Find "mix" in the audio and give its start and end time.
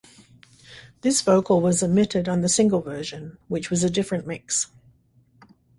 4.25-4.65